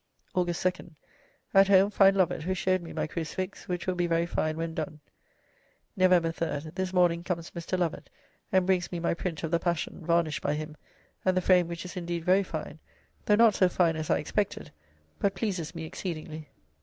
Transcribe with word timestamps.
August 0.33 0.63
2. 0.63 0.89
"At 1.53 1.67
home 1.67 1.91
find 1.91 2.17
Lovett, 2.17 2.41
who 2.41 2.55
showed 2.55 2.81
me 2.81 2.91
my 2.91 3.05
crucifix, 3.05 3.67
which 3.67 3.85
will 3.85 3.93
be 3.93 4.07
very 4.07 4.25
fine 4.25 4.57
when 4.57 4.73
done." 4.73 4.99
Nov. 5.95 6.35
3. 6.35 6.71
"This 6.73 6.91
morning 6.91 7.23
comes 7.23 7.51
Mr. 7.51 7.77
Lovett 7.77 8.09
and 8.51 8.65
brings 8.65 8.91
me 8.91 8.99
my 8.99 9.13
print 9.13 9.43
of 9.43 9.51
the 9.51 9.59
Passion, 9.59 10.03
varnished 10.03 10.41
by 10.41 10.55
him, 10.55 10.75
and 11.23 11.37
the 11.37 11.39
frame 11.39 11.67
which 11.67 11.85
is 11.85 11.95
indeed 11.95 12.25
very 12.25 12.41
fine, 12.41 12.79
though 13.27 13.35
not 13.35 13.53
so 13.53 13.69
fine 13.69 13.95
as 13.95 14.09
I 14.09 14.17
expected; 14.17 14.71
but 15.19 15.35
pleases 15.35 15.75
me 15.75 15.83
exceedingly." 15.85 16.49